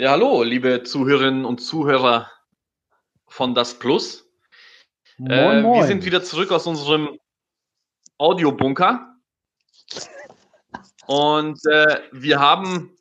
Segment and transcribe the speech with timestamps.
[0.00, 2.30] Ja, hallo, liebe Zuhörerinnen und Zuhörer
[3.26, 4.30] von Das Plus.
[5.16, 5.80] Moin, äh, moin.
[5.80, 7.18] Wir sind wieder zurück aus unserem
[8.16, 9.16] Audiobunker.
[11.08, 12.96] Und äh, wir haben,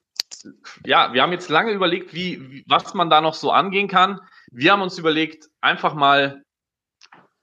[0.88, 4.20] ja, wir haben jetzt lange überlegt, wie, wie, was man da noch so angehen kann.
[4.52, 6.42] Wir haben uns überlegt, einfach mal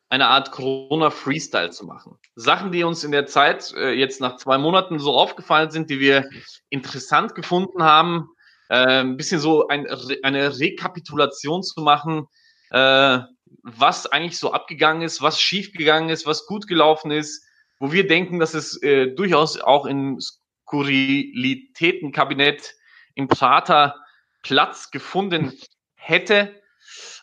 [0.09, 2.19] eine Art Corona-Freestyle zu machen.
[2.35, 6.01] Sachen, die uns in der Zeit äh, jetzt nach zwei Monaten so aufgefallen sind, die
[6.01, 6.29] wir
[6.71, 8.34] interessant gefunden haben,
[8.69, 9.87] ein bisschen so ein,
[10.23, 12.27] eine Rekapitulation zu machen,
[12.71, 13.21] äh,
[13.63, 17.47] was eigentlich so abgegangen ist, was schiefgegangen ist, was gut gelaufen ist,
[17.79, 22.75] wo wir denken, dass es äh, durchaus auch im Skurrilitätenkabinett
[23.15, 23.95] im Prater
[24.43, 25.53] Platz gefunden
[25.95, 26.61] hätte.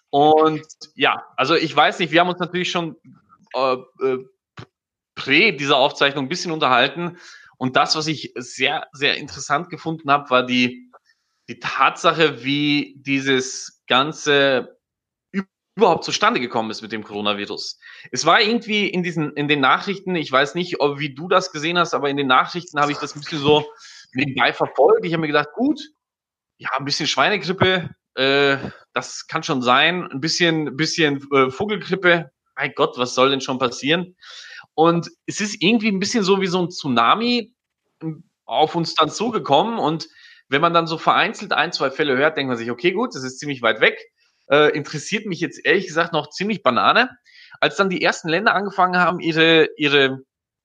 [0.09, 2.95] Und ja, also ich weiß nicht, wir haben uns natürlich schon
[3.53, 4.25] äh, äh,
[5.15, 7.17] prä dieser Aufzeichnung ein bisschen unterhalten.
[7.57, 10.90] Und das, was ich sehr, sehr interessant gefunden habe, war die
[11.49, 14.77] die Tatsache, wie dieses ganze
[15.75, 17.79] überhaupt zustande gekommen ist mit dem Coronavirus.
[18.11, 21.51] Es war irgendwie in diesen, in den Nachrichten, ich weiß nicht, ob, wie du das
[21.51, 23.65] gesehen hast, aber in den Nachrichten habe ich das ein bisschen so
[24.13, 25.05] nebenbei verfolgt.
[25.05, 25.79] Ich habe mir gedacht, gut,
[26.57, 28.57] ja, ein bisschen Schweinegrippe, äh,
[28.93, 33.57] das kann schon sein, ein bisschen, bisschen äh, Vogelgrippe, mein Gott, was soll denn schon
[33.57, 34.15] passieren?
[34.73, 37.53] Und es ist irgendwie ein bisschen so wie so ein Tsunami
[38.01, 40.09] ähm, auf uns dann zugekommen und
[40.51, 43.23] wenn man dann so vereinzelt ein, zwei Fälle hört, denkt man sich, okay, gut, das
[43.23, 43.97] ist ziemlich weit weg.
[44.49, 47.09] Äh, interessiert mich jetzt ehrlich gesagt noch ziemlich Banane.
[47.61, 50.23] Als dann die ersten Länder angefangen haben, ihre, ihre,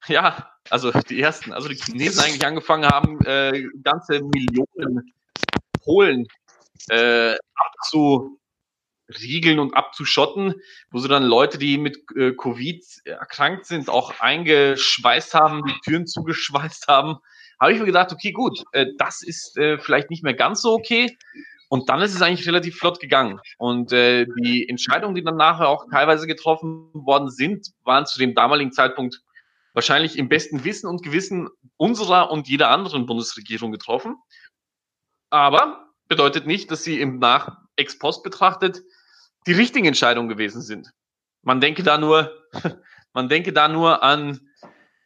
[0.08, 5.12] ja, also die ersten, also die Chinesen eigentlich angefangen haben, äh, ganze Millionen
[5.84, 6.26] Polen
[6.88, 10.54] äh, abzuriegeln und abzuschotten,
[10.90, 16.08] wo sie dann Leute, die mit äh, Covid erkrankt sind, auch eingeschweißt haben, die Türen
[16.08, 17.18] zugeschweißt haben
[17.60, 20.72] habe ich mir gedacht, okay, gut, äh, das ist äh, vielleicht nicht mehr ganz so
[20.72, 21.16] okay.
[21.68, 23.40] Und dann ist es eigentlich relativ flott gegangen.
[23.58, 28.34] Und äh, die Entscheidungen, die dann nachher auch teilweise getroffen worden sind, waren zu dem
[28.34, 29.20] damaligen Zeitpunkt
[29.72, 34.16] wahrscheinlich im besten Wissen und Gewissen unserer und jeder anderen Bundesregierung getroffen.
[35.31, 38.82] Aber bedeutet nicht, dass sie im Nach ex post betrachtet
[39.47, 40.91] die richtigen Entscheidungen gewesen sind.
[41.42, 42.32] Man denke da nur,
[43.12, 44.41] man denke da nur an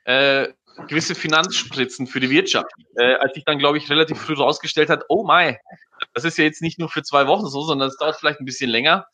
[0.04, 0.48] äh,
[0.88, 2.70] gewisse Finanzspritzen für die Wirtschaft.
[2.96, 5.56] Äh, als sich dann, glaube ich, relativ früh rausgestellt hat, oh my,
[6.14, 8.44] das ist ja jetzt nicht nur für zwei Wochen so, sondern es dauert vielleicht ein
[8.44, 9.06] bisschen länger.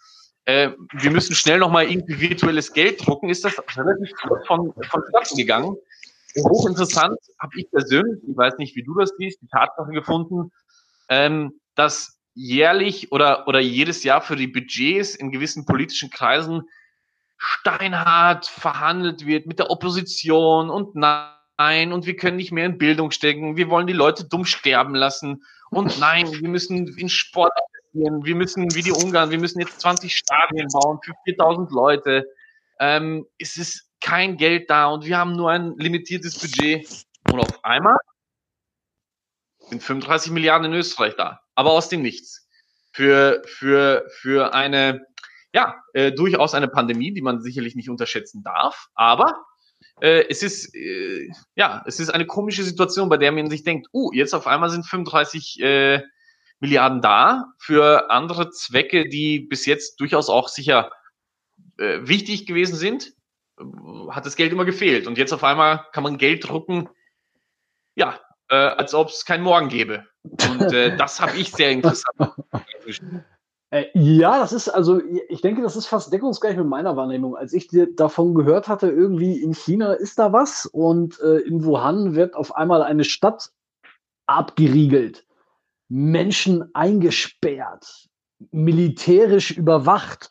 [0.44, 5.36] Äh, wir müssen schnell nochmal irgendwie virtuelles Geld drucken, ist das relativ flott von, vonstatten
[5.36, 5.76] gegangen.
[6.36, 10.52] Hochinteressant habe ich persönlich, ich weiß nicht, wie du das siehst, die Tatsache gefunden,
[11.08, 16.62] ähm, dass jährlich oder, oder jedes Jahr für die Budgets in gewissen politischen Kreisen
[17.38, 22.78] steinhart verhandelt wird mit der Opposition und nach nein, und wir können nicht mehr in
[22.78, 27.52] Bildung stecken, wir wollen die Leute dumm sterben lassen und nein, wir müssen in Sport
[27.96, 32.26] investieren, wir müssen, wie die Ungarn, wir müssen jetzt 20 Stadien bauen für 4000 Leute.
[32.78, 36.88] Ähm, es ist kein Geld da und wir haben nur ein limitiertes Budget.
[37.30, 37.96] Und auf einmal
[39.68, 42.46] sind 35 Milliarden in Österreich da, aber aus dem Nichts.
[42.92, 45.06] Für, für, für eine,
[45.52, 49.44] ja, äh, durchaus eine Pandemie, die man sicherlich nicht unterschätzen darf, aber
[50.00, 53.88] äh, es ist, äh, ja, es ist eine komische Situation, bei der man sich denkt,
[53.92, 56.02] uh, jetzt auf einmal sind 35 äh,
[56.58, 60.90] Milliarden da für andere Zwecke, die bis jetzt durchaus auch sicher
[61.76, 63.12] äh, wichtig gewesen sind,
[64.10, 65.06] hat das Geld immer gefehlt.
[65.06, 66.88] Und jetzt auf einmal kann man Geld drucken,
[67.94, 68.18] ja,
[68.48, 70.06] äh, als ob es keinen Morgen gäbe.
[70.22, 72.32] Und äh, das habe ich sehr interessant.
[73.76, 77.36] Äh, ja, das ist also, ich denke, das ist fast deckungsgleich mit meiner Wahrnehmung.
[77.36, 82.14] Als ich davon gehört hatte, irgendwie in China ist da was und äh, in Wuhan
[82.14, 83.50] wird auf einmal eine Stadt
[84.26, 85.26] abgeriegelt,
[85.88, 88.08] Menschen eingesperrt,
[88.50, 90.30] militärisch überwacht.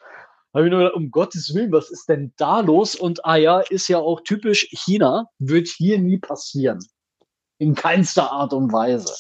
[0.53, 2.95] Habe ich nur gedacht, um Gottes Willen, was ist denn da los?
[2.95, 6.79] Und ah ja, ist ja auch typisch China, wird hier nie passieren.
[7.57, 9.13] In keinster Art und Weise.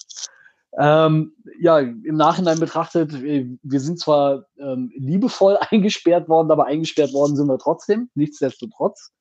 [0.77, 7.35] Ähm, ja, im Nachhinein betrachtet, wir sind zwar ähm, liebevoll eingesperrt worden, aber eingesperrt worden
[7.35, 9.11] sind wir trotzdem, nichtsdestotrotz.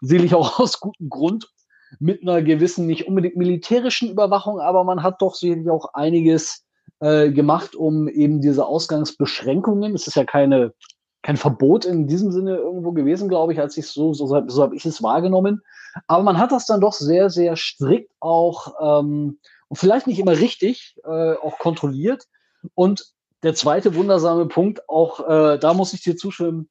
[0.00, 1.48] Sicherlich auch aus gutem Grund
[1.98, 6.64] mit einer gewissen, nicht unbedingt militärischen Überwachung, aber man hat doch sicherlich auch einiges
[7.00, 10.72] äh, gemacht, um eben diese Ausgangsbeschränkungen, es ist ja keine,
[11.22, 14.76] kein Verbot in diesem Sinne irgendwo gewesen, glaube ich, als ich so, so, so habe
[14.76, 15.62] ich es wahrgenommen.
[16.06, 19.38] Aber man hat das dann doch sehr, sehr strikt auch ähm,
[19.72, 22.28] und vielleicht nicht immer richtig äh, auch kontrolliert.
[22.74, 26.68] Und der zweite wundersame Punkt, auch äh, da muss ich dir zustimmen,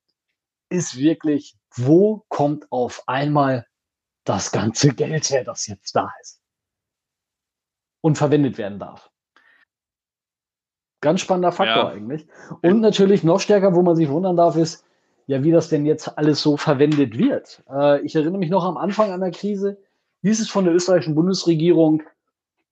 [0.70, 3.66] ist wirklich, wo kommt auf einmal
[4.24, 6.44] das ganze Geld her, das jetzt da ist
[8.02, 9.10] und verwendet werden darf?
[11.02, 11.90] Ganz spannender Faktor ja.
[11.90, 12.28] eigentlich.
[12.62, 14.86] Und natürlich noch stärker, wo man sich wundern darf, ist,
[15.26, 17.64] ja, wie das denn jetzt alles so verwendet wird.
[17.68, 19.82] Äh, ich erinnere mich noch am Anfang einer Krise,
[20.22, 22.04] hieß es von der österreichischen Bundesregierung,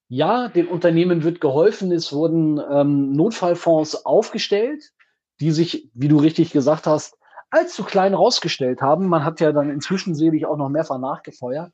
[0.09, 4.91] ja, den Unternehmen wird geholfen, es wurden ähm, Notfallfonds aufgestellt,
[5.39, 7.15] die sich, wie du richtig gesagt hast,
[7.51, 9.07] allzu klein rausgestellt haben.
[9.07, 11.71] Man hat ja dann inzwischen selig auch noch mehrfach nachgefeuert.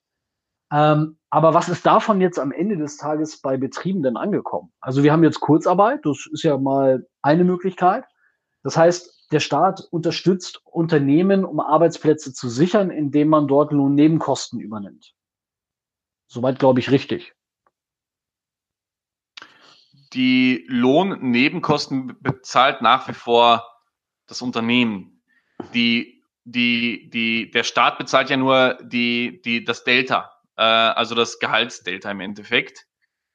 [0.72, 4.74] Ähm, aber was ist davon jetzt am Ende des Tages bei Betrieben denn angekommen?
[4.82, 8.04] Also wir haben jetzt Kurzarbeit, das ist ja mal eine Möglichkeit.
[8.64, 15.14] Das heißt, der Staat unterstützt Unternehmen, um Arbeitsplätze zu sichern, indem man dort Lohnnebenkosten übernimmt.
[16.28, 17.34] Soweit glaube ich richtig.
[20.14, 23.68] Die Lohnnebenkosten bezahlt nach wie vor
[24.28, 25.22] das Unternehmen.
[25.74, 31.40] Die, die, die, der Staat bezahlt ja nur die, die, das Delta äh, also das
[31.40, 32.86] Gehaltsdelta im Endeffekt.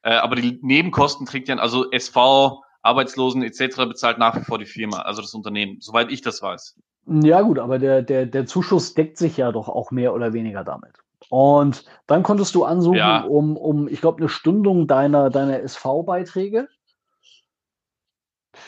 [0.03, 3.77] Äh, aber die Nebenkosten trägt ja, also SV, Arbeitslosen etc.
[3.87, 6.79] bezahlt nach wie vor die Firma, also das Unternehmen, soweit ich das weiß.
[7.05, 10.63] Ja gut, aber der, der, der Zuschuss deckt sich ja doch auch mehr oder weniger
[10.63, 10.93] damit.
[11.29, 13.23] Und dann konntest du ansuchen ja.
[13.23, 16.67] um, um, ich glaube, eine Stundung deiner, deiner SV-Beiträge.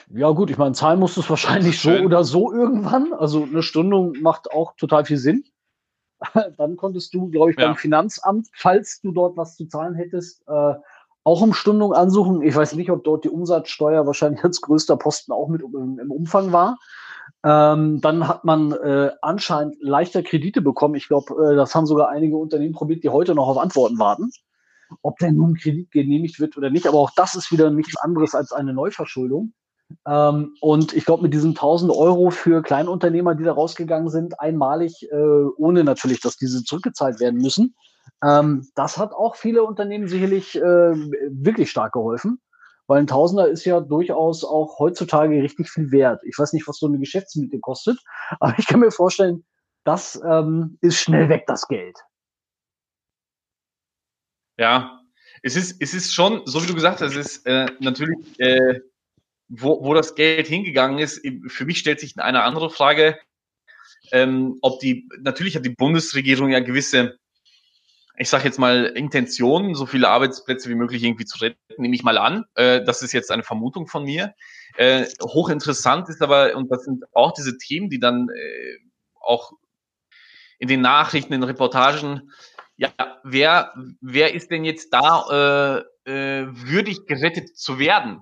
[0.10, 3.14] Ja gut, ich meine, zahlen musst du es wahrscheinlich so oder so irgendwann.
[3.14, 5.44] Also eine Stundung macht auch total viel Sinn.
[6.58, 10.74] dann konntest du, glaube ich, beim Finanzamt, falls du dort was zu zahlen hättest, äh,
[11.26, 12.42] auch um Stundung ansuchen.
[12.42, 16.12] Ich weiß nicht, ob dort die Umsatzsteuer wahrscheinlich als größter Posten auch mit im, im
[16.12, 16.78] Umfang war.
[17.46, 20.96] Ähm, dann hat man äh, anscheinend leichter Kredite bekommen.
[20.96, 24.32] Ich glaube, äh, das haben sogar einige Unternehmen probiert, die heute noch auf Antworten warten.
[25.02, 28.36] Ob denn nun Kredit genehmigt wird oder nicht, aber auch das ist wieder nichts anderes
[28.36, 29.54] als eine Neuverschuldung.
[30.08, 35.08] Ähm, und ich glaube, mit diesen 1000 Euro für Kleinunternehmer, die da rausgegangen sind, einmalig,
[35.12, 35.16] äh,
[35.58, 37.76] ohne natürlich, dass diese zurückgezahlt werden müssen,
[38.24, 42.40] ähm, das hat auch viele Unternehmen sicherlich äh, wirklich stark geholfen.
[42.88, 46.22] Weil ein Tausender ist ja durchaus auch heutzutage richtig viel wert.
[46.26, 48.00] Ich weiß nicht, was so eine Geschäftsmiete kostet,
[48.40, 49.46] aber ich kann mir vorstellen,
[49.86, 51.98] das ähm, ist schnell weg, das Geld.
[54.58, 55.02] Ja,
[55.42, 58.80] es ist, es ist schon, so wie du gesagt hast, es ist äh, natürlich äh,
[59.56, 63.20] wo, wo das Geld hingegangen ist, für mich stellt sich eine andere Frage,
[64.12, 67.20] ähm, ob die, natürlich hat die Bundesregierung ja gewisse,
[68.18, 72.04] ich sage jetzt mal, Intentionen, so viele Arbeitsplätze wie möglich irgendwie zu retten, nehme ich
[72.04, 72.46] mal an.
[72.56, 74.36] Äh, das ist jetzt eine Vermutung von mir.
[74.78, 78.78] Äh, hochinteressant ist aber, und das sind auch diese Themen, die dann äh,
[79.20, 79.54] auch
[80.60, 82.32] in den Nachrichten, in den Reportagen,
[82.76, 82.92] ja,
[83.24, 88.22] wer, wer ist denn jetzt da äh, äh, würdig gerettet zu werden?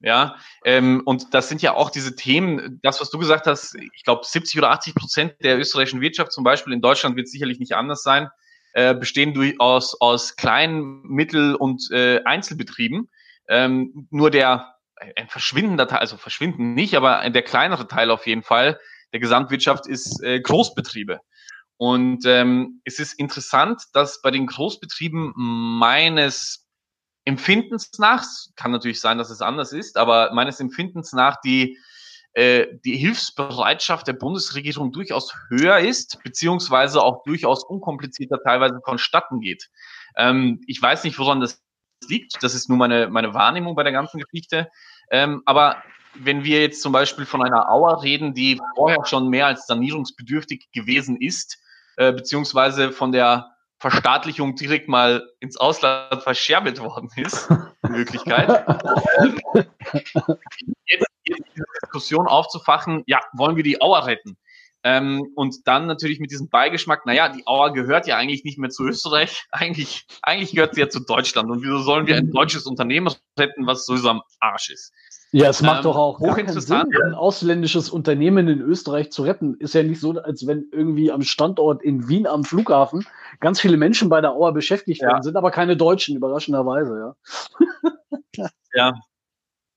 [0.00, 4.04] Ja, ähm, und das sind ja auch diese Themen, das, was du gesagt hast, ich
[4.04, 7.72] glaube, 70 oder 80 Prozent der österreichischen Wirtschaft, zum Beispiel in Deutschland wird sicherlich nicht
[7.72, 8.28] anders sein,
[8.74, 13.08] äh, bestehen durchaus aus kleinen, Mittel- und äh, Einzelbetrieben.
[13.48, 14.74] Ähm, nur der,
[15.16, 18.78] ein verschwindender Teil, also verschwinden nicht, aber der kleinere Teil auf jeden Fall
[19.12, 21.20] der Gesamtwirtschaft ist äh, Großbetriebe.
[21.76, 26.66] Und ähm, es ist interessant, dass bei den Großbetrieben meines
[27.24, 28.24] Empfindens nach,
[28.56, 31.78] kann natürlich sein, dass es anders ist, aber meines Empfindens nach die,
[32.34, 39.70] äh, die Hilfsbereitschaft der Bundesregierung durchaus höher ist, beziehungsweise auch durchaus unkomplizierter teilweise vonstatten geht.
[40.16, 41.62] Ähm, ich weiß nicht, woran das
[42.08, 42.42] liegt.
[42.42, 44.68] Das ist nur meine, meine Wahrnehmung bei der ganzen Geschichte.
[45.10, 45.82] Ähm, aber
[46.14, 50.68] wenn wir jetzt zum Beispiel von einer Auer reden, die vorher schon mehr als sanierungsbedürftig
[50.72, 51.58] gewesen ist,
[51.96, 58.48] äh, beziehungsweise von der Verstaatlichung direkt mal ins Ausland verscherbelt worden ist, in Wirklichkeit.
[60.86, 61.06] jetzt,
[61.94, 64.36] Diskussion aufzufachen, ja, wollen wir die Auer retten?
[64.86, 68.68] Ähm, und dann natürlich mit diesem Beigeschmack, naja, die Auer gehört ja eigentlich nicht mehr
[68.68, 71.50] zu Österreich, eigentlich, eigentlich gehört sie ja zu Deutschland.
[71.50, 74.92] Und wieso sollen wir ein deutsches Unternehmen retten, was sowieso am Arsch ist?
[75.32, 79.54] Ja, es macht ähm, doch auch hochinteressant, Sinn, ein ausländisches Unternehmen in Österreich zu retten.
[79.58, 83.06] Ist ja nicht so, als wenn irgendwie am Standort in Wien am Flughafen
[83.40, 85.08] ganz viele Menschen bei der Auer beschäftigt ja.
[85.08, 87.14] werden, sind aber keine Deutschen, überraschenderweise,
[88.36, 88.50] ja.
[88.74, 88.92] ja.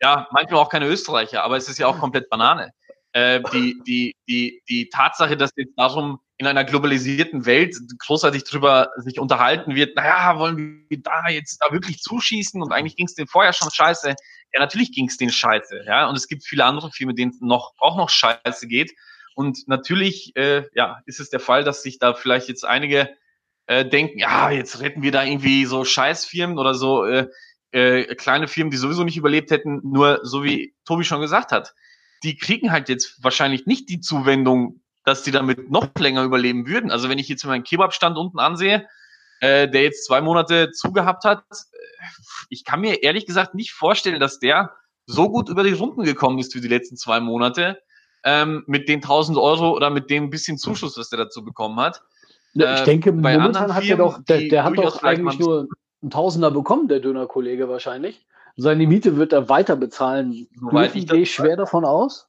[0.02, 2.72] Ja, manchmal auch keine Österreicher, aber es ist ja auch komplett Banane.
[3.14, 7.76] Äh, die, die, die, die Tatsache, dass jetzt darum in einer globalisierten Welt
[8.06, 12.96] großartig drüber sich unterhalten wird, naja, wollen wir da jetzt da wirklich zuschießen und eigentlich
[12.96, 14.10] ging es denen vorher schon scheiße.
[14.54, 16.08] Ja, natürlich ging es denen scheiße, ja.
[16.08, 18.92] Und es gibt viele andere Filme, denen es noch, auch noch scheiße geht.
[19.34, 23.10] Und natürlich, äh, ja, ist es der Fall, dass sich da vielleicht jetzt einige
[23.66, 27.28] äh, denken, ja, jetzt retten wir da irgendwie so Scheißfirmen oder so äh,
[27.72, 29.82] äh, kleine Firmen, die sowieso nicht überlebt hätten.
[29.84, 31.74] Nur so wie Tobi schon gesagt hat,
[32.24, 36.92] die kriegen halt jetzt wahrscheinlich nicht die Zuwendung, dass die damit noch länger überleben würden.
[36.92, 38.88] Also wenn ich jetzt meinen Kebabstand unten ansehe,
[39.40, 42.06] äh, der jetzt zwei Monate zugehabt hat, äh,
[42.50, 44.72] ich kann mir ehrlich gesagt nicht vorstellen, dass der
[45.06, 47.80] so gut über die Runden gekommen ist für die letzten zwei Monate,
[48.24, 52.02] ähm, mit den 1000 Euro oder mit dem bisschen Zuschuss, was der dazu bekommen hat.
[52.54, 55.68] Ich äh, denke, bei momentan hat er doch, der, der hat doch eigentlich nur
[56.02, 58.26] einen Tausender bekommen, der Dönerkollege wahrscheinlich.
[58.56, 60.48] Seine Miete wird er weiter bezahlen.
[60.60, 62.28] Soweit ich gehe schwer davon aus.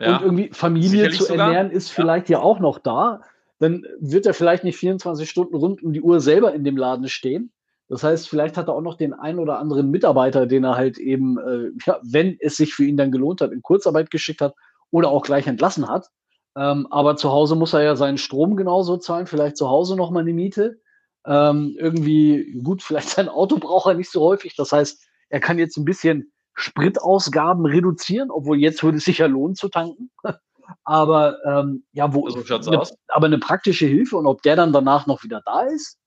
[0.00, 1.72] Ja, und irgendwie Familie zu ernähren sogar.
[1.72, 2.38] ist vielleicht ja.
[2.38, 3.22] ja auch noch da.
[3.58, 7.08] Dann wird er vielleicht nicht 24 Stunden rund um die Uhr selber in dem Laden
[7.08, 7.52] stehen.
[7.88, 10.98] Das heißt, vielleicht hat er auch noch den einen oder anderen Mitarbeiter, den er halt
[10.98, 14.54] eben, äh, ja, wenn es sich für ihn dann gelohnt hat, in Kurzarbeit geschickt hat
[14.90, 16.08] oder auch gleich entlassen hat.
[16.56, 20.10] Ähm, aber zu Hause muss er ja seinen Strom genauso zahlen, vielleicht zu Hause noch
[20.10, 20.80] mal eine Miete.
[21.26, 24.54] Ähm, irgendwie, gut, vielleicht sein Auto braucht er nicht so häufig.
[24.56, 29.26] Das heißt, er kann jetzt ein bisschen Spritausgaben reduzieren, obwohl jetzt würde es sich ja
[29.26, 30.10] lohnen zu tanken.
[30.84, 35.06] aber ähm, ja, wo so eine, aber eine praktische Hilfe und ob der dann danach
[35.06, 35.98] noch wieder da ist,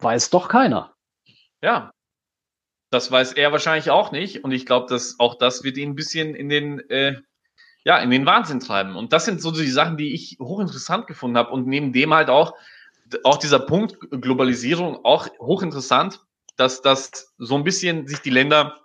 [0.00, 0.94] weiß doch keiner.
[1.62, 1.90] Ja,
[2.90, 4.44] das weiß er wahrscheinlich auch nicht.
[4.44, 7.20] Und ich glaube, dass auch das wird ihn ein bisschen in den, äh,
[7.86, 8.96] ja, in den Wahnsinn treiben.
[8.96, 11.52] Und das sind so die Sachen, die ich hochinteressant gefunden habe.
[11.52, 12.54] Und neben dem halt auch,
[13.22, 16.20] auch dieser Punkt Globalisierung auch hochinteressant,
[16.56, 18.80] dass das so ein bisschen sich die Länder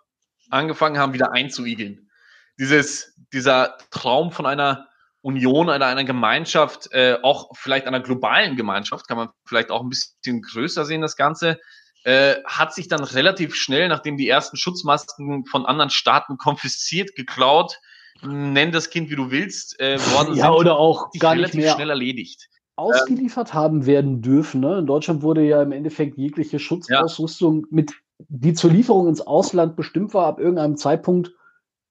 [0.52, 2.12] angefangen haben, wieder einzuigeln.
[2.60, 4.88] Dieses, dieser Traum von einer
[5.22, 9.90] Union, einer, einer Gemeinschaft, äh, auch vielleicht einer globalen Gemeinschaft, kann man vielleicht auch ein
[9.90, 11.60] bisschen größer sehen, das Ganze,
[12.04, 17.80] äh, hat sich dann relativ schnell, nachdem die ersten Schutzmasken von anderen Staaten konfisziert, geklaut,
[18.24, 21.74] nenn das Kind wie du willst, äh, worden ja, sind, oder auch gar nicht mehr
[21.74, 22.50] schnell erledigt
[22.82, 24.62] ausgeliefert haben werden dürfen.
[24.62, 24.80] Ne?
[24.80, 27.68] In Deutschland wurde ja im Endeffekt jegliche Schutzausrüstung, ja.
[27.70, 27.94] mit,
[28.28, 31.32] die zur Lieferung ins Ausland bestimmt war, ab irgendeinem Zeitpunkt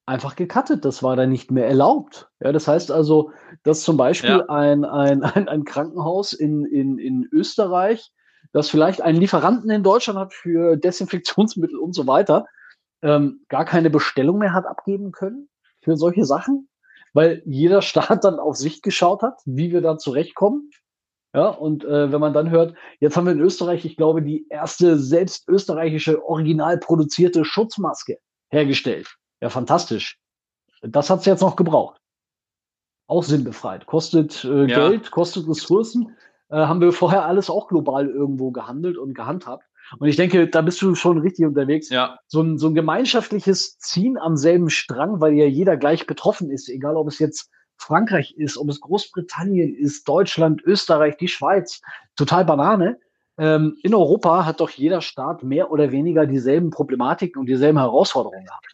[0.06, 0.84] einfach gecuttet.
[0.84, 2.28] Das war dann nicht mehr erlaubt.
[2.40, 3.30] Ja, das heißt also,
[3.62, 4.48] dass zum Beispiel ja.
[4.48, 8.10] ein, ein, ein, ein, Krankenhaus in, in, in Österreich,
[8.52, 12.46] das vielleicht einen Lieferanten in Deutschland hat für Desinfektionsmittel und so weiter,
[13.02, 15.49] ähm, gar keine Bestellung mehr hat abgeben können
[15.82, 16.68] für solche Sachen,
[17.12, 20.70] weil jeder Staat dann auf sich geschaut hat, wie wir da zurechtkommen.
[21.32, 24.48] Ja, und äh, wenn man dann hört, jetzt haben wir in Österreich, ich glaube, die
[24.48, 28.18] erste selbst österreichische original produzierte Schutzmaske
[28.48, 29.16] hergestellt.
[29.40, 30.18] Ja, fantastisch.
[30.82, 32.00] Das hat es jetzt noch gebraucht.
[33.06, 33.86] Auch sinnbefreit.
[33.86, 34.88] Kostet äh, ja.
[34.88, 36.16] Geld, kostet Ressourcen.
[36.48, 39.64] Äh, haben wir vorher alles auch global irgendwo gehandelt und gehandhabt.
[39.98, 41.88] Und ich denke, da bist du schon richtig unterwegs.
[41.90, 42.18] Ja.
[42.26, 46.68] So, ein, so ein gemeinschaftliches Ziehen am selben Strang, weil ja jeder gleich betroffen ist,
[46.68, 51.80] egal ob es jetzt Frankreich ist, ob es Großbritannien ist, Deutschland, Österreich, die Schweiz,
[52.14, 52.98] total Banane.
[53.38, 58.44] Ähm, in Europa hat doch jeder Staat mehr oder weniger dieselben Problematiken und dieselben Herausforderungen
[58.44, 58.66] gehabt.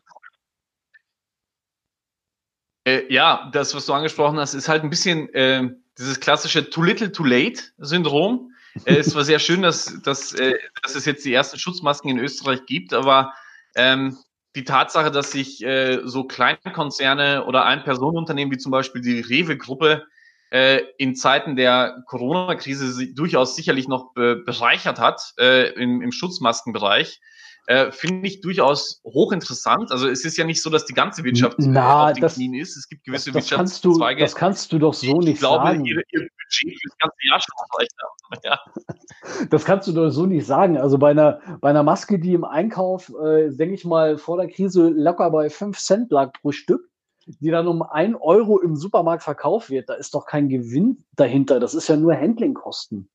[2.87, 5.69] Äh, ja, das, was du angesprochen hast, ist halt ein bisschen äh,
[5.99, 8.53] dieses klassische Too Little Too Late Syndrom.
[8.85, 12.19] Äh, es war sehr schön, dass, dass, äh, dass es jetzt die ersten Schutzmasken in
[12.19, 13.33] Österreich gibt, aber
[13.75, 14.17] ähm,
[14.55, 20.07] die Tatsache, dass sich äh, so Kleinkonzerne oder Ein-Personen-Unternehmen wie zum Beispiel die Rewe-Gruppe
[20.51, 27.21] äh, in Zeiten der Corona-Krise durchaus sicherlich noch be bereichert hat äh, im, im Schutzmaskenbereich,
[27.67, 29.91] äh, finde ich durchaus hochinteressant.
[29.91, 32.55] Also es ist ja nicht so, dass die ganze Wirtschaft Na, auf den das, Knien
[32.55, 32.77] ist.
[32.77, 34.21] Es gibt gewisse das, das Wirtschaftszweige.
[34.21, 35.85] das kannst du doch so nicht ich glaube, sagen.
[35.85, 37.87] Ihr, ihr Budget für das ganze Jahr schon.
[38.45, 38.61] Ja.
[39.51, 40.79] Das kannst du doch so nicht sagen.
[40.79, 44.49] Also bei einer, bei einer Maske, die im Einkauf, äh, denke ich mal, vor der
[44.49, 46.89] Krise locker bei 5 Cent lag pro Stück,
[47.27, 51.59] die dann um 1 Euro im Supermarkt verkauft wird, da ist doch kein Gewinn dahinter.
[51.59, 53.09] Das ist ja nur Handlingkosten.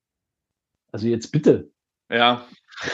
[0.91, 1.71] Also jetzt bitte.
[2.09, 2.45] Ja,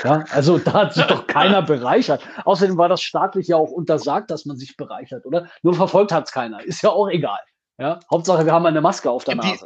[0.03, 2.21] ja, also da hat sich doch keiner bereichert.
[2.45, 5.49] Außerdem war das staatlich ja auch untersagt, dass man sich bereichert, oder?
[5.61, 6.63] Nur verfolgt hat es keiner.
[6.63, 7.39] Ist ja auch egal.
[7.77, 9.65] Ja, Hauptsache, wir haben eine Maske auf der Nase.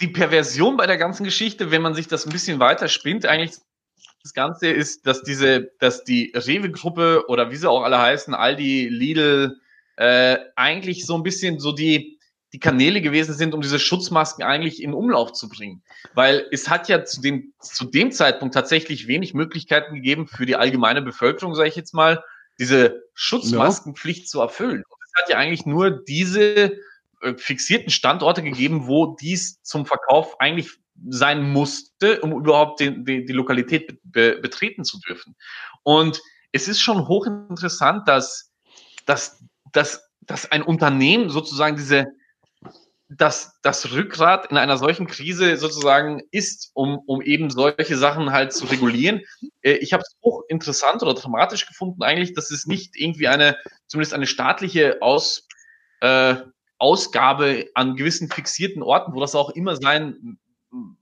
[0.00, 3.24] Die, die Perversion bei der ganzen Geschichte, wenn man sich das ein bisschen weiter spinnt,
[3.24, 3.58] eigentlich
[4.22, 8.88] das Ganze ist, dass diese, dass die Rewe-Gruppe oder wie sie auch alle heißen, Aldi,
[8.88, 9.60] Lidl,
[9.96, 12.17] äh, eigentlich so ein bisschen so die,
[12.52, 15.82] die Kanäle gewesen sind, um diese Schutzmasken eigentlich in Umlauf zu bringen.
[16.14, 20.56] Weil es hat ja zu dem, zu dem Zeitpunkt tatsächlich wenig Möglichkeiten gegeben für die
[20.56, 22.22] allgemeine Bevölkerung, sage ich jetzt mal,
[22.58, 24.26] diese Schutzmaskenpflicht ja.
[24.26, 24.82] zu erfüllen.
[24.88, 26.72] Und es hat ja eigentlich nur diese
[27.20, 30.70] äh, fixierten Standorte gegeben, wo dies zum Verkauf eigentlich
[31.08, 35.36] sein musste, um überhaupt den, die, die Lokalität be, betreten zu dürfen.
[35.82, 36.20] Und
[36.52, 38.52] es ist schon hochinteressant, dass,
[39.06, 42.06] dass, dass, dass ein Unternehmen sozusagen diese
[43.08, 48.52] dass das Rückgrat in einer solchen Krise sozusagen ist, um, um eben solche Sachen halt
[48.52, 49.22] zu regulieren.
[49.62, 53.56] Äh, ich habe es auch interessant oder dramatisch gefunden eigentlich, dass es nicht irgendwie eine,
[53.86, 55.46] zumindest eine staatliche Aus,
[56.00, 56.36] äh,
[56.78, 60.38] Ausgabe an gewissen fixierten Orten, wo das auch immer sein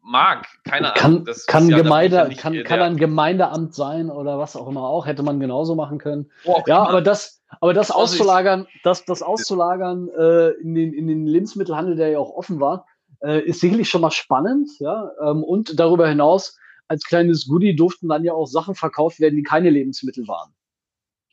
[0.03, 0.47] mag.
[0.65, 1.25] Keine kann, Ahnung.
[1.25, 4.83] Das kann, ja, Gemeinde, nicht, kann, äh, kann ein Gemeindeamt sein oder was auch immer
[4.83, 5.07] auch.
[5.07, 6.31] Hätte man genauso machen können.
[6.45, 11.27] Oh, ja, aber das, aber das auszulagern, das, das auszulagern äh, in, den, in den
[11.27, 12.87] Lebensmittelhandel, der ja auch offen war,
[13.23, 14.71] äh, ist sicherlich schon mal spannend.
[14.79, 15.11] Ja?
[15.21, 16.59] Ähm, und darüber hinaus,
[16.89, 20.56] als kleines Goodie durften dann ja auch Sachen verkauft werden, die keine Lebensmittel waren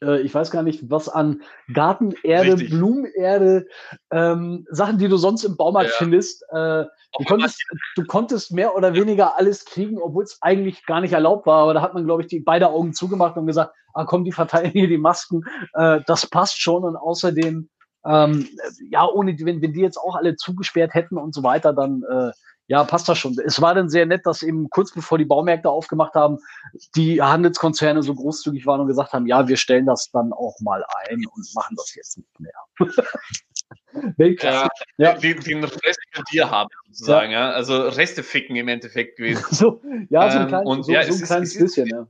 [0.03, 1.41] äh, ich weiß gar nicht, was an
[1.74, 2.69] Gartenerde, Richtig.
[2.69, 3.67] Blumenerde,
[4.12, 5.95] ähm, Sachen, die du sonst im Baumarkt ja.
[5.98, 6.43] findest.
[6.51, 7.63] Äh, du, konntest,
[7.95, 11.63] du konntest mehr oder weniger alles kriegen, obwohl es eigentlich gar nicht erlaubt war.
[11.63, 14.31] Aber da hat man, glaube ich, die beide Augen zugemacht und gesagt, ah komm, die
[14.31, 15.43] verteilen hier die Masken.
[15.74, 16.83] Äh, das passt schon.
[16.83, 17.69] Und außerdem,
[18.05, 18.48] ähm,
[18.89, 22.31] ja, ohne wenn, wenn die jetzt auch alle zugesperrt hätten und so weiter, dann äh,
[22.74, 23.38] ja, passt das schon.
[23.46, 26.39] Es war dann sehr nett, dass eben kurz bevor die Baumärkte aufgemacht haben,
[26.96, 30.84] die Handelskonzerne so großzügig waren und gesagt haben, ja, wir stellen das dann auch mal
[31.08, 32.51] ein und machen das jetzt nicht mehr.
[34.42, 35.13] ja, ja.
[35.13, 37.50] Den, den Rest könnt ihr haben, sozusagen, ja.
[37.50, 37.51] ja.
[37.51, 39.46] Also Reste ficken im Endeffekt gewesen.
[39.51, 42.08] so, ja, so ein, klein, ähm, und, so, ja, so ein kleines ist, bisschen, ja.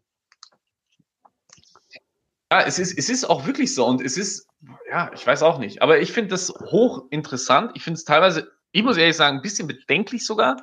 [2.53, 4.47] Ja, es ist, es ist auch wirklich so und es ist,
[4.89, 7.71] ja, ich weiß auch nicht, aber ich finde das hochinteressant.
[7.75, 10.57] Ich finde es teilweise ich muss ehrlich sagen, ein bisschen bedenklich sogar,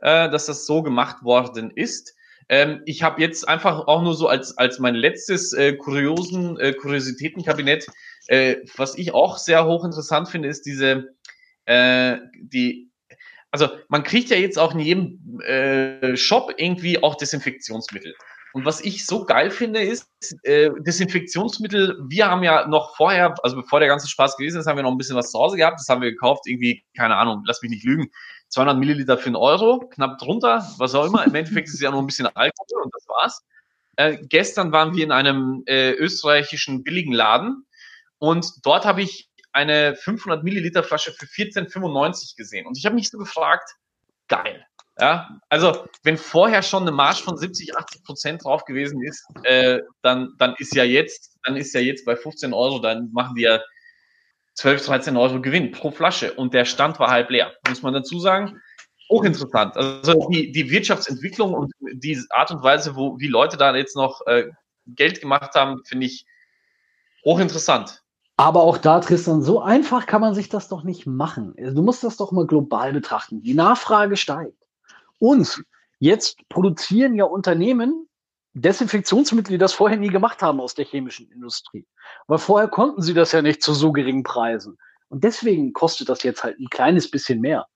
[0.00, 2.14] äh, dass das so gemacht worden ist.
[2.48, 6.74] Ähm, ich habe jetzt einfach auch nur so als, als mein letztes äh, kuriosen äh,
[6.74, 7.86] Kuriositätenkabinett,
[8.26, 11.14] äh, was ich auch sehr hochinteressant finde, ist diese,
[11.66, 12.90] äh, die,
[13.52, 18.14] also man kriegt ja jetzt auch in jedem äh, Shop irgendwie auch Desinfektionsmittel.
[18.52, 20.08] Und was ich so geil finde, ist
[20.42, 21.98] äh, Desinfektionsmittel.
[22.08, 24.90] Wir haben ja noch vorher, also bevor der ganze Spaß gewesen ist, haben wir noch
[24.90, 25.80] ein bisschen was zu Hause gehabt.
[25.80, 28.10] Das haben wir gekauft, irgendwie, keine Ahnung, lass mich nicht lügen,
[28.48, 31.24] 200 Milliliter für einen Euro, knapp drunter, was auch immer.
[31.24, 33.42] Im Endeffekt ist es ja nur ein bisschen Alkohol und das war's.
[33.96, 37.66] Äh, gestern waren wir in einem äh, österreichischen billigen Laden
[38.18, 42.66] und dort habe ich eine 500 Milliliter Flasche für 14,95 gesehen.
[42.66, 43.76] Und ich habe mich so gefragt,
[44.28, 44.66] geil.
[44.98, 49.80] Ja, also wenn vorher schon eine Marge von 70, 80 Prozent drauf gewesen ist, äh,
[50.02, 53.42] dann, dann ist ja jetzt, dann ist ja jetzt bei 15 Euro, dann machen die
[53.42, 53.60] ja
[54.54, 58.18] 12, 13 Euro Gewinn pro Flasche und der Stand war halb leer, muss man dazu
[58.18, 58.60] sagen.
[59.08, 59.76] Hochinteressant.
[59.76, 64.20] Also die, die Wirtschaftsentwicklung und die Art und Weise, wo wie Leute da jetzt noch
[64.26, 64.50] äh,
[64.86, 66.26] Geld gemacht haben, finde ich
[67.24, 68.02] hochinteressant.
[68.36, 71.54] Aber auch da, Tristan, so einfach kann man sich das doch nicht machen.
[71.56, 73.42] Du musst das doch mal global betrachten.
[73.42, 74.61] Die Nachfrage steigt.
[75.22, 75.62] Und
[76.00, 78.08] jetzt produzieren ja Unternehmen
[78.54, 81.86] Desinfektionsmittel, die das vorher nie gemacht haben aus der chemischen Industrie.
[82.26, 84.78] Weil vorher konnten sie das ja nicht zu so geringen Preisen.
[85.10, 87.68] Und deswegen kostet das jetzt halt ein kleines bisschen mehr.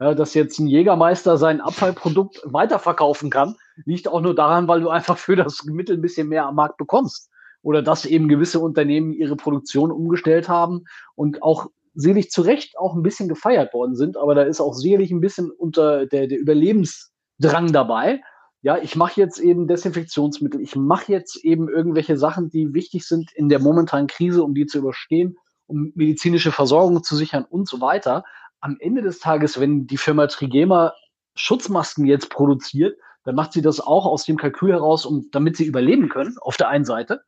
[0.00, 4.88] Ja, dass jetzt ein Jägermeister sein Abfallprodukt weiterverkaufen kann, liegt auch nur daran, weil du
[4.88, 7.28] einfach für das Mittel ein bisschen mehr am Markt bekommst.
[7.60, 10.84] Oder dass eben gewisse Unternehmen ihre Produktion umgestellt haben
[11.16, 14.74] und auch sicherlich zu Recht auch ein bisschen gefeiert worden sind, aber da ist auch
[14.74, 18.20] sicherlich ein bisschen unter der, der Überlebensdrang dabei.
[18.62, 23.30] Ja, ich mache jetzt eben Desinfektionsmittel, ich mache jetzt eben irgendwelche Sachen, die wichtig sind
[23.32, 27.80] in der momentanen Krise, um die zu überstehen, um medizinische Versorgung zu sichern und so
[27.80, 28.24] weiter.
[28.60, 30.94] Am Ende des Tages, wenn die Firma Trigema
[31.34, 35.64] Schutzmasken jetzt produziert, dann macht sie das auch aus dem Kalkül heraus, um, damit sie
[35.64, 37.22] überleben können, auf der einen Seite.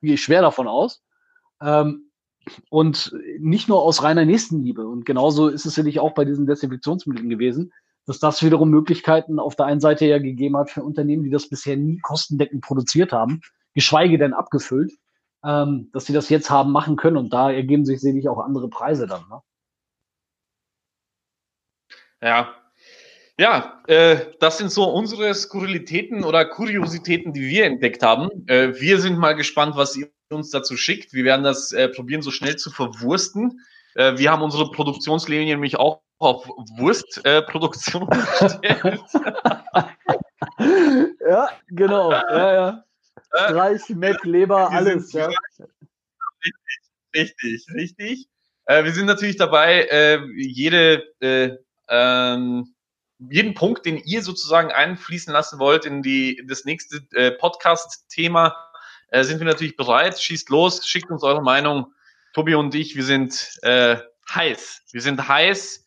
[0.00, 1.02] Gehe ich schwer davon aus.
[1.60, 2.10] Ähm,
[2.70, 4.86] und nicht nur aus reiner Nächstenliebe.
[4.86, 7.72] Und genauso ist es natürlich auch bei diesen Desinfektionsmitteln gewesen,
[8.06, 11.48] dass das wiederum Möglichkeiten auf der einen Seite ja gegeben hat für Unternehmen, die das
[11.48, 13.40] bisher nie kostendeckend produziert haben,
[13.72, 14.92] geschweige denn abgefüllt,
[15.44, 17.16] ähm, dass sie das jetzt haben machen können.
[17.16, 19.22] Und da ergeben sich sicherlich auch andere Preise dann.
[19.28, 19.40] Ne?
[22.22, 22.54] Ja,
[23.38, 28.46] ja, äh, das sind so unsere Skurrilitäten oder Kuriositäten, die wir entdeckt haben.
[28.46, 31.12] Äh, wir sind mal gespannt, was ihr uns dazu schickt.
[31.12, 33.60] Wir werden das äh, probieren, so schnell zu verwursten.
[33.94, 36.46] Äh, wir haben unsere Produktionslinie nämlich auch auf
[36.78, 39.02] Wurstproduktion äh, gestellt.
[41.28, 42.12] ja, genau.
[42.12, 42.84] Ja, ja.
[43.32, 45.12] Reich, Meck, Leber, alles.
[45.12, 45.26] Ja.
[45.26, 46.54] Richtig,
[47.14, 48.28] richtig, richtig.
[48.66, 51.56] Äh, wir sind natürlich dabei, äh, jede äh,
[51.88, 52.73] ähm,
[53.18, 58.56] jeden Punkt, den ihr sozusagen einfließen lassen wollt in die in das nächste äh, Podcast-Thema,
[59.08, 60.18] äh, sind wir natürlich bereit.
[60.20, 61.92] Schießt los, schickt uns eure Meinung.
[62.32, 63.96] Tobi und ich, wir sind äh,
[64.28, 64.82] heiß.
[64.90, 65.84] Wir sind heiß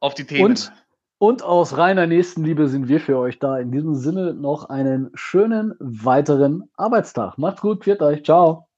[0.00, 0.44] auf die Themen.
[0.44, 0.72] Und,
[1.18, 3.58] und aus reiner Nächstenliebe sind wir für euch da.
[3.58, 7.38] In diesem Sinne noch einen schönen weiteren Arbeitstag.
[7.38, 8.24] Macht's gut, pfiat euch.
[8.24, 8.68] Ciao.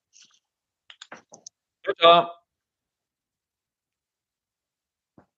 [1.98, 2.41] Ciao.